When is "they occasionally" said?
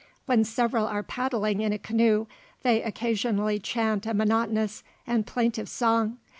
2.63-3.59